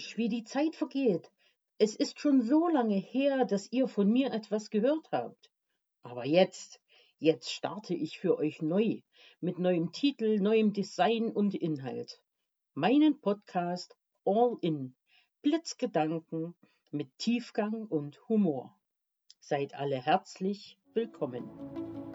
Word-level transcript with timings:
Mensch, 0.00 0.16
wie 0.16 0.30
die 0.30 0.44
Zeit 0.44 0.76
vergeht. 0.76 1.30
Es 1.76 1.94
ist 1.94 2.20
schon 2.20 2.40
so 2.40 2.68
lange 2.68 2.96
her, 2.96 3.44
dass 3.44 3.70
ihr 3.70 3.86
von 3.86 4.08
mir 4.10 4.32
etwas 4.32 4.70
gehört 4.70 5.12
habt. 5.12 5.50
Aber 6.02 6.24
jetzt, 6.24 6.80
jetzt 7.18 7.50
starte 7.50 7.92
ich 7.92 8.18
für 8.18 8.38
euch 8.38 8.62
neu, 8.62 9.02
mit 9.42 9.58
neuem 9.58 9.92
Titel, 9.92 10.40
neuem 10.40 10.72
Design 10.72 11.30
und 11.30 11.54
Inhalt. 11.54 12.22
Meinen 12.72 13.20
Podcast 13.20 13.94
All 14.24 14.56
In, 14.62 14.94
Blitzgedanken 15.42 16.54
mit 16.90 17.10
Tiefgang 17.18 17.86
und 17.86 18.26
Humor. 18.26 18.74
Seid 19.38 19.74
alle 19.74 20.00
herzlich 20.00 20.78
willkommen. 20.94 22.09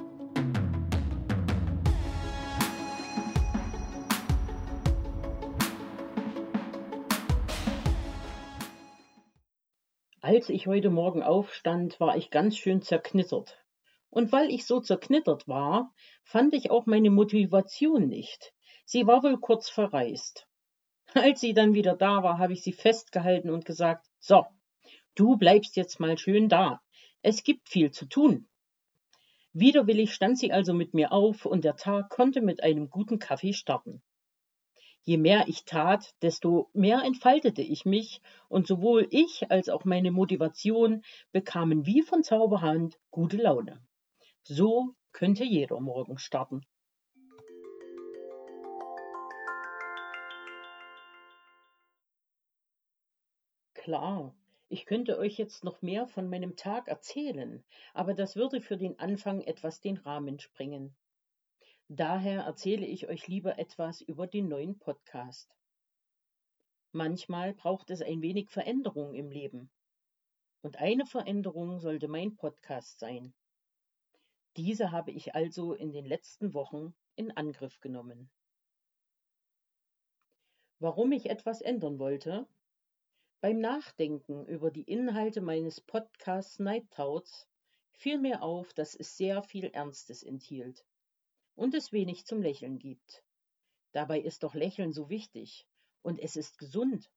Als 10.27 10.49
ich 10.49 10.65
heute 10.65 10.89
Morgen 10.89 11.21
aufstand, 11.21 11.99
war 11.99 12.17
ich 12.17 12.31
ganz 12.31 12.57
schön 12.57 12.81
zerknittert. 12.81 13.63
Und 14.09 14.31
weil 14.31 14.49
ich 14.49 14.65
so 14.65 14.79
zerknittert 14.79 15.47
war, 15.47 15.93
fand 16.23 16.55
ich 16.55 16.71
auch 16.71 16.87
meine 16.87 17.11
Motivation 17.11 18.07
nicht. 18.07 18.51
Sie 18.85 19.05
war 19.05 19.21
wohl 19.21 19.39
kurz 19.39 19.69
verreist. 19.69 20.47
Als 21.13 21.41
sie 21.41 21.53
dann 21.53 21.75
wieder 21.75 21.95
da 21.95 22.23
war, 22.23 22.39
habe 22.39 22.53
ich 22.53 22.63
sie 22.63 22.73
festgehalten 22.73 23.51
und 23.51 23.65
gesagt, 23.65 24.07
so, 24.17 24.47
du 25.13 25.37
bleibst 25.37 25.75
jetzt 25.75 25.99
mal 25.99 26.17
schön 26.17 26.49
da. 26.49 26.81
Es 27.21 27.43
gibt 27.43 27.69
viel 27.69 27.91
zu 27.91 28.07
tun. 28.07 28.47
Widerwillig 29.53 30.11
stand 30.11 30.39
sie 30.39 30.51
also 30.51 30.73
mit 30.73 30.95
mir 30.95 31.11
auf 31.11 31.45
und 31.45 31.63
der 31.63 31.75
Tag 31.75 32.09
konnte 32.09 32.41
mit 32.41 32.63
einem 32.63 32.89
guten 32.89 33.19
Kaffee 33.19 33.53
starten. 33.53 34.01
Je 35.07 35.17
mehr 35.17 35.47
ich 35.47 35.65
tat, 35.65 36.15
desto 36.23 36.71
mehr 36.73 37.03
entfaltete 37.03 37.61
ich 37.61 37.85
mich, 37.85 38.21
und 38.49 38.65
sowohl 38.65 39.07
ich 39.11 39.51
als 39.51 39.69
auch 39.69 39.85
meine 39.85 40.09
Motivation 40.09 41.03
bekamen 41.31 41.85
wie 41.85 42.01
von 42.01 42.23
Zauberhand 42.23 42.97
gute 43.11 43.37
Laune. 43.37 43.79
So 44.41 44.95
könnte 45.11 45.43
jeder 45.43 45.79
morgen 45.79 46.17
starten. 46.17 46.65
Klar, 53.75 54.33
ich 54.69 54.87
könnte 54.87 55.19
euch 55.19 55.37
jetzt 55.37 55.63
noch 55.63 55.83
mehr 55.83 56.07
von 56.07 56.27
meinem 56.27 56.55
Tag 56.55 56.87
erzählen, 56.87 57.63
aber 57.93 58.15
das 58.15 58.35
würde 58.35 58.59
für 58.59 58.77
den 58.77 58.97
Anfang 58.97 59.41
etwas 59.41 59.81
den 59.81 59.97
Rahmen 59.97 60.39
sprengen. 60.39 60.95
Daher 61.89 62.41
erzähle 62.45 62.87
ich 62.87 63.07
euch 63.09 63.27
lieber 63.27 63.59
etwas 63.59 64.01
über 64.01 64.25
den 64.25 64.47
neuen 64.47 64.79
Podcast. 64.79 65.55
Manchmal 66.91 67.53
braucht 67.53 67.91
es 67.91 68.01
ein 68.01 68.23
wenig 68.23 68.49
Veränderung 68.49 69.13
im 69.13 69.29
Leben. 69.29 69.69
Und 70.63 70.77
eine 70.77 71.05
Veränderung 71.05 71.79
sollte 71.79 72.07
mein 72.07 72.35
Podcast 72.37 72.97
sein. 72.97 73.35
Diese 74.57 74.91
habe 74.91 75.11
ich 75.11 75.35
also 75.35 75.75
in 75.75 75.91
den 75.91 76.07
letzten 76.07 76.55
Wochen 76.55 76.95
in 77.15 77.29
Angriff 77.37 77.79
genommen. 77.81 78.31
Warum 80.79 81.11
ich 81.11 81.29
etwas 81.29 81.61
ändern 81.61 81.99
wollte? 81.99 82.47
Beim 83.41 83.59
Nachdenken 83.59 84.47
über 84.47 84.71
die 84.71 84.89
Inhalte 84.89 85.39
meines 85.39 85.81
Podcasts 85.81 86.57
Night 86.57 86.89
Thoughts 86.89 87.47
fiel 87.91 88.17
mir 88.17 88.41
auf, 88.41 88.73
dass 88.73 88.95
es 88.95 89.17
sehr 89.17 89.43
viel 89.43 89.65
Ernstes 89.65 90.23
enthielt 90.23 90.83
und 91.55 91.73
es 91.73 91.91
wenig 91.91 92.25
zum 92.25 92.41
Lächeln 92.41 92.79
gibt. 92.79 93.23
Dabei 93.91 94.19
ist 94.19 94.43
doch 94.43 94.53
Lächeln 94.53 94.93
so 94.93 95.09
wichtig 95.09 95.67
und 96.01 96.19
es 96.19 96.35
ist 96.35 96.57
gesund. 96.57 97.11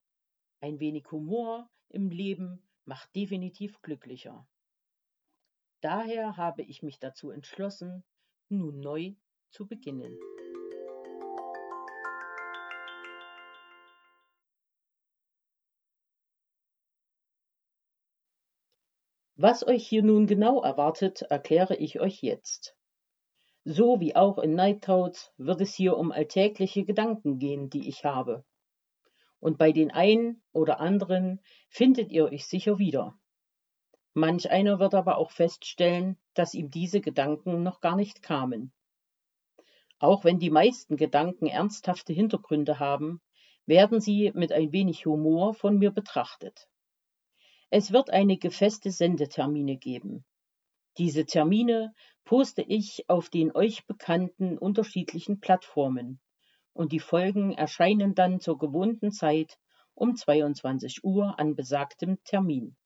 Ein 0.61 0.81
wenig 0.81 1.11
Humor 1.11 1.69
im 1.89 2.11
Leben 2.11 2.63
macht 2.85 3.15
definitiv 3.15 3.83
glücklicher. 3.83 4.47
Daher 5.81 6.37
habe 6.37 6.63
ich 6.63 6.83
mich 6.83 6.99
dazu 6.99 7.31
entschlossen, 7.31 8.05
nun 8.49 8.81
neu 8.81 9.15
zu 9.51 9.67
beginnen. 9.67 10.19
Was 19.41 19.65
euch 19.65 19.87
hier 19.87 20.03
nun 20.03 20.27
genau 20.27 20.63
erwartet, 20.63 21.23
erkläre 21.23 21.77
ich 21.77 22.01
euch 22.01 22.23
jetzt. 22.23 22.78
So 23.71 24.01
wie 24.01 24.17
auch 24.17 24.39
in 24.39 24.55
Night 24.55 24.85
Thoughts 24.85 25.31
wird 25.37 25.61
es 25.61 25.75
hier 25.75 25.99
um 25.99 26.11
alltägliche 26.11 26.87
Gedanken 26.87 27.39
gehen, 27.39 27.69
die 27.69 27.87
ich 27.87 28.03
habe. 28.03 28.43
Und 29.41 29.59
bei 29.59 29.73
den 29.73 29.91
einen 29.91 30.43
oder 30.53 30.81
anderen 30.81 31.43
findet 31.69 32.11
ihr 32.11 32.25
euch 32.25 32.47
sicher 32.47 32.79
wieder. 32.79 33.19
Manch 34.15 34.51
einer 34.51 34.79
wird 34.79 34.95
aber 34.95 35.19
auch 35.19 35.33
feststellen, 35.33 36.17
dass 36.33 36.55
ihm 36.55 36.71
diese 36.71 37.03
Gedanken 37.03 37.63
noch 37.63 37.83
gar 37.83 37.95
nicht 37.95 38.23
kamen. 38.23 38.73
Auch 39.99 40.25
wenn 40.25 40.39
die 40.39 40.49
meisten 40.49 40.97
Gedanken 40.97 41.45
ernsthafte 41.45 42.15
Hintergründe 42.15 42.79
haben, 42.79 43.21
werden 43.67 44.01
sie 44.01 44.33
mit 44.35 44.51
ein 44.51 44.73
wenig 44.73 45.05
Humor 45.05 45.53
von 45.53 45.77
mir 45.77 45.91
betrachtet. 45.91 46.71
Es 47.69 47.93
wird 47.93 48.09
einige 48.09 48.51
feste 48.51 48.91
Sendetermine 48.91 49.77
geben. 49.77 50.25
Diese 50.99 51.27
Termine 51.27 51.95
poste 52.25 52.63
ich 52.63 53.09
auf 53.09 53.31
den 53.31 53.55
euch 53.55 53.87
bekannten 53.87 54.59
unterschiedlichen 54.59 55.39
Plattformen 55.39 56.21
und 56.73 56.91
die 56.91 56.99
Folgen 56.99 57.53
erscheinen 57.53 58.17
dann 58.17 58.41
zur 58.41 58.59
gewohnten 58.59 59.13
Zeit 59.13 59.59
um 59.95 60.17
22 60.17 61.05
Uhr 61.05 61.39
an 61.39 61.55
besagtem 61.55 62.19
Termin. 62.25 62.77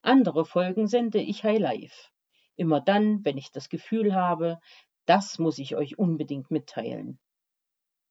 Andere 0.00 0.44
Folgen 0.44 0.86
sende 0.86 1.20
ich 1.20 1.42
high 1.42 1.58
live. 1.58 2.12
Immer 2.54 2.80
dann, 2.80 3.24
wenn 3.24 3.36
ich 3.36 3.50
das 3.50 3.68
Gefühl 3.68 4.14
habe, 4.14 4.60
das 5.04 5.40
muss 5.40 5.58
ich 5.58 5.74
euch 5.74 5.98
unbedingt 5.98 6.52
mitteilen. 6.52 7.18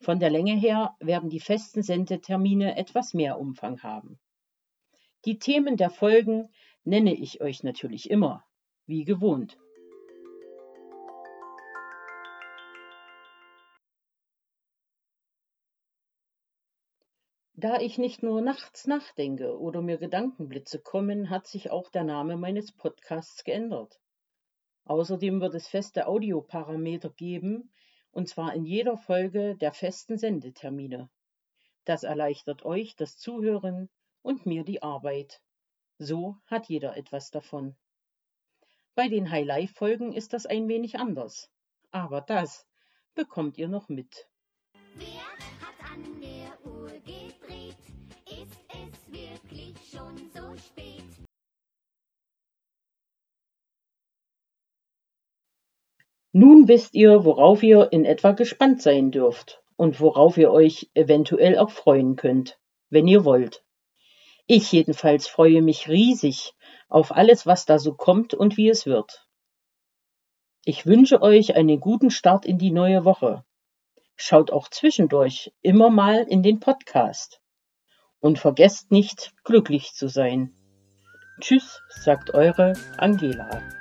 Von 0.02 0.20
der 0.20 0.30
Länge 0.30 0.56
her 0.56 0.98
werden 1.00 1.30
die 1.30 1.40
festen 1.40 1.82
Sendetermine 1.82 2.76
etwas 2.76 3.14
mehr 3.14 3.40
Umfang 3.40 3.82
haben. 3.84 4.20
Die 5.24 5.38
Themen 5.38 5.78
der 5.78 5.92
Folgen 5.92 6.50
nenne 6.84 7.14
ich 7.14 7.40
euch 7.40 7.64
natürlich 7.64 8.10
immer, 8.10 8.44
wie 8.92 9.06
gewohnt. 9.06 9.58
Da 17.54 17.80
ich 17.80 17.98
nicht 17.98 18.22
nur 18.22 18.42
nachts 18.42 18.88
nachdenke 18.88 19.58
oder 19.58 19.82
mir 19.82 19.98
Gedankenblitze 19.98 20.80
kommen, 20.80 21.30
hat 21.30 21.48
sich 21.48 21.72
auch 21.72 21.90
der 21.90 22.04
Name 22.04 22.36
meines 22.36 22.74
Podcasts 22.74 23.46
geändert. 23.46 24.02
Außerdem 24.84 25.40
wird 25.40 25.54
es 25.54 25.70
feste 25.70 26.08
Audioparameter 26.08 27.12
geben, 27.12 27.72
und 28.12 28.28
zwar 28.28 28.54
in 28.54 28.66
jeder 28.66 28.98
Folge 28.98 29.56
der 29.56 29.72
festen 29.72 30.18
Sendetermine. 30.18 31.10
Das 31.86 32.04
erleichtert 32.04 32.66
euch 32.66 32.98
das 32.98 33.16
Zuhören 33.18 33.90
und 34.22 34.46
mir 34.46 34.66
die 34.66 34.82
Arbeit. 34.84 35.40
So 35.98 36.36
hat 36.48 36.68
jeder 36.68 36.98
etwas 36.98 37.32
davon. 37.32 37.78
Bei 38.94 39.08
den 39.08 39.32
High-Life-Folgen 39.32 40.12
ist 40.12 40.34
das 40.34 40.46
ein 40.46 40.68
wenig 40.68 41.00
anders. 41.00 41.50
Aber 41.92 42.20
das 42.20 42.68
bekommt 43.16 43.58
ihr 43.58 43.70
noch 43.70 43.88
mit. 43.88 44.28
Wer 44.96 45.08
hat 45.62 45.94
an 45.94 46.20
der 46.20 46.70
Uhr 46.70 46.90
gedreht? 46.90 47.78
Ist 48.26 48.60
es 48.68 49.12
wirklich 49.14 49.76
schon 49.90 50.18
so 50.34 50.58
spät? 50.58 51.06
Nun 56.34 56.68
wisst 56.68 56.94
ihr, 56.94 57.24
worauf 57.24 57.64
ihr 57.64 57.94
in 57.94 58.04
etwa 58.04 58.32
gespannt 58.32 58.82
sein 58.82 59.12
dürft 59.12 59.64
und 59.78 60.02
worauf 60.02 60.38
ihr 60.38 60.52
euch 60.52 60.92
eventuell 60.94 61.58
auch 61.58 61.72
freuen 61.72 62.18
könnt, 62.18 62.60
wenn 62.90 63.08
ihr 63.08 63.24
wollt. 63.24 63.64
Ich 64.48 64.72
jedenfalls 64.74 65.30
freue 65.30 65.62
mich 65.62 65.88
riesig 65.88 66.54
auf 66.92 67.16
alles, 67.16 67.46
was 67.46 67.66
da 67.66 67.80
so 67.80 67.94
kommt 67.94 68.34
und 68.34 68.58
wie 68.58 68.70
es 68.70 68.86
wird. 68.86 69.28
Ich 70.64 70.86
wünsche 70.86 71.22
euch 71.22 71.56
einen 71.56 71.80
guten 71.80 72.12
Start 72.12 72.46
in 72.46 72.58
die 72.58 72.72
neue 72.72 73.04
Woche. 73.06 73.44
Schaut 74.16 74.52
auch 74.52 74.70
zwischendurch 74.70 75.52
immer 75.62 75.90
mal 75.90 76.24
in 76.24 76.44
den 76.44 76.60
Podcast. 76.60 77.42
Und 78.20 78.38
vergesst 78.38 78.92
nicht, 78.92 79.34
glücklich 79.44 79.94
zu 79.94 80.08
sein. 80.08 80.54
Tschüss, 81.40 81.82
sagt 81.90 82.36
eure 82.36 82.74
Angela. 82.98 83.81